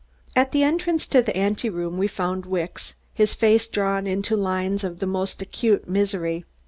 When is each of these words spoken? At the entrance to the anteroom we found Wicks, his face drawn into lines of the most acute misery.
At 0.35 0.51
the 0.51 0.63
entrance 0.63 1.05
to 1.05 1.21
the 1.21 1.37
anteroom 1.37 1.99
we 1.99 2.07
found 2.07 2.47
Wicks, 2.47 2.95
his 3.13 3.35
face 3.35 3.67
drawn 3.67 4.07
into 4.07 4.35
lines 4.35 4.83
of 4.83 4.97
the 4.97 5.05
most 5.05 5.43
acute 5.43 5.87
misery. 5.87 6.43